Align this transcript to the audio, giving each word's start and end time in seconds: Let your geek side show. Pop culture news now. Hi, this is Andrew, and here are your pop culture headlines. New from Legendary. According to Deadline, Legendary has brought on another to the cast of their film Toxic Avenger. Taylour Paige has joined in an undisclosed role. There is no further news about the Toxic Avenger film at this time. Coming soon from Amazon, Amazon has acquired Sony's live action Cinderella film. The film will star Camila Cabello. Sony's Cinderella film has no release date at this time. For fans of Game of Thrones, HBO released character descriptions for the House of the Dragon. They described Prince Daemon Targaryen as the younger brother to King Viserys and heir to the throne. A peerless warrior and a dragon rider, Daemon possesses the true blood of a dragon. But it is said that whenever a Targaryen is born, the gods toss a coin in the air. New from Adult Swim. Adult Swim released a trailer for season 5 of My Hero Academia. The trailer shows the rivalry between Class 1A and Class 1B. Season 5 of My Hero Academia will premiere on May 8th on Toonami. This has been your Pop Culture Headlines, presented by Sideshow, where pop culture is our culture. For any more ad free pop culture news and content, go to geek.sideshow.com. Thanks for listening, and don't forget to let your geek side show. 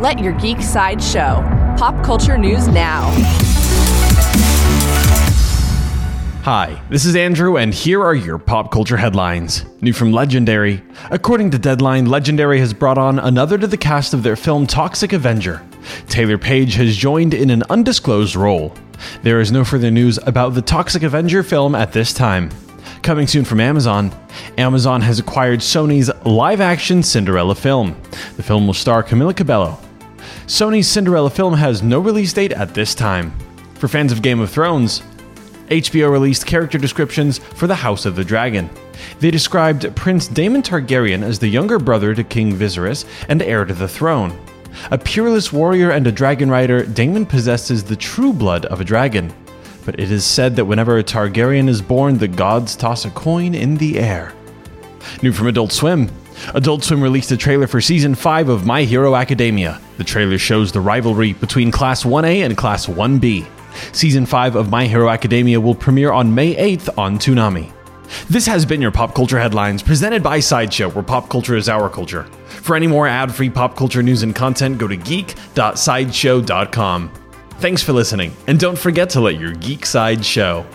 Let 0.00 0.18
your 0.18 0.32
geek 0.32 0.62
side 0.62 1.02
show. 1.02 1.44
Pop 1.76 2.02
culture 2.02 2.38
news 2.38 2.66
now. 2.68 3.02
Hi, 6.42 6.80
this 6.88 7.04
is 7.04 7.14
Andrew, 7.14 7.58
and 7.58 7.74
here 7.74 8.02
are 8.02 8.14
your 8.14 8.38
pop 8.38 8.72
culture 8.72 8.96
headlines. 8.96 9.66
New 9.82 9.92
from 9.92 10.10
Legendary. 10.10 10.82
According 11.10 11.50
to 11.50 11.58
Deadline, 11.58 12.06
Legendary 12.06 12.58
has 12.60 12.72
brought 12.72 12.96
on 12.96 13.18
another 13.18 13.58
to 13.58 13.66
the 13.66 13.76
cast 13.76 14.14
of 14.14 14.22
their 14.22 14.36
film 14.36 14.66
Toxic 14.66 15.12
Avenger. 15.12 15.60
Taylour 16.06 16.40
Paige 16.40 16.76
has 16.76 16.96
joined 16.96 17.34
in 17.34 17.50
an 17.50 17.62
undisclosed 17.68 18.36
role. 18.36 18.74
There 19.22 19.38
is 19.38 19.52
no 19.52 19.64
further 19.64 19.90
news 19.90 20.18
about 20.26 20.54
the 20.54 20.62
Toxic 20.62 21.02
Avenger 21.02 21.42
film 21.42 21.74
at 21.74 21.92
this 21.92 22.14
time. 22.14 22.48
Coming 23.02 23.26
soon 23.26 23.44
from 23.44 23.60
Amazon, 23.60 24.12
Amazon 24.56 25.02
has 25.02 25.18
acquired 25.18 25.60
Sony's 25.60 26.10
live 26.24 26.62
action 26.62 27.02
Cinderella 27.02 27.54
film. 27.54 28.00
The 28.38 28.42
film 28.42 28.66
will 28.66 28.72
star 28.72 29.02
Camila 29.02 29.36
Cabello. 29.36 29.78
Sony's 30.46 30.88
Cinderella 30.88 31.30
film 31.30 31.54
has 31.54 31.82
no 31.82 32.00
release 32.00 32.32
date 32.32 32.52
at 32.52 32.74
this 32.74 32.94
time. 32.94 33.32
For 33.74 33.88
fans 33.88 34.12
of 34.12 34.22
Game 34.22 34.40
of 34.40 34.50
Thrones, 34.50 35.02
HBO 35.68 36.10
released 36.10 36.46
character 36.46 36.78
descriptions 36.78 37.38
for 37.38 37.66
the 37.66 37.74
House 37.74 38.04
of 38.04 38.16
the 38.16 38.24
Dragon. 38.24 38.68
They 39.20 39.30
described 39.30 39.94
Prince 39.94 40.26
Daemon 40.26 40.62
Targaryen 40.62 41.22
as 41.22 41.38
the 41.38 41.48
younger 41.48 41.78
brother 41.78 42.14
to 42.14 42.24
King 42.24 42.52
Viserys 42.52 43.04
and 43.28 43.40
heir 43.40 43.64
to 43.64 43.72
the 43.72 43.88
throne. 43.88 44.38
A 44.90 44.98
peerless 44.98 45.52
warrior 45.52 45.90
and 45.90 46.06
a 46.06 46.12
dragon 46.12 46.50
rider, 46.50 46.84
Daemon 46.84 47.26
possesses 47.26 47.84
the 47.84 47.96
true 47.96 48.32
blood 48.32 48.66
of 48.66 48.80
a 48.80 48.84
dragon. 48.84 49.32
But 49.84 49.98
it 49.98 50.10
is 50.10 50.24
said 50.24 50.56
that 50.56 50.66
whenever 50.66 50.98
a 50.98 51.04
Targaryen 51.04 51.68
is 51.68 51.80
born, 51.82 52.18
the 52.18 52.28
gods 52.28 52.76
toss 52.76 53.04
a 53.04 53.10
coin 53.10 53.54
in 53.54 53.76
the 53.76 53.98
air. 53.98 54.32
New 55.22 55.32
from 55.32 55.46
Adult 55.46 55.72
Swim. 55.72 56.10
Adult 56.54 56.84
Swim 56.84 57.02
released 57.02 57.32
a 57.32 57.36
trailer 57.36 57.66
for 57.66 57.80
season 57.80 58.14
5 58.14 58.48
of 58.48 58.64
My 58.66 58.84
Hero 58.84 59.14
Academia. 59.14 59.80
The 59.98 60.04
trailer 60.04 60.38
shows 60.38 60.72
the 60.72 60.80
rivalry 60.80 61.34
between 61.34 61.70
Class 61.70 62.04
1A 62.04 62.44
and 62.44 62.56
Class 62.56 62.86
1B. 62.86 63.46
Season 63.92 64.26
5 64.26 64.56
of 64.56 64.70
My 64.70 64.86
Hero 64.86 65.08
Academia 65.08 65.60
will 65.60 65.74
premiere 65.74 66.12
on 66.12 66.34
May 66.34 66.54
8th 66.54 66.96
on 66.98 67.18
Toonami. 67.18 67.72
This 68.28 68.46
has 68.46 68.66
been 68.66 68.82
your 68.82 68.90
Pop 68.90 69.14
Culture 69.14 69.38
Headlines, 69.38 69.82
presented 69.82 70.22
by 70.22 70.40
Sideshow, 70.40 70.88
where 70.90 71.04
pop 71.04 71.28
culture 71.28 71.56
is 71.56 71.68
our 71.68 71.88
culture. 71.88 72.24
For 72.46 72.74
any 72.74 72.88
more 72.88 73.06
ad 73.06 73.32
free 73.34 73.50
pop 73.50 73.76
culture 73.76 74.02
news 74.02 74.24
and 74.24 74.34
content, 74.34 74.78
go 74.78 74.88
to 74.88 74.96
geek.sideshow.com. 74.96 77.10
Thanks 77.58 77.82
for 77.82 77.92
listening, 77.92 78.34
and 78.46 78.58
don't 78.58 78.78
forget 78.78 79.10
to 79.10 79.20
let 79.20 79.38
your 79.38 79.52
geek 79.52 79.84
side 79.86 80.24
show. 80.24 80.66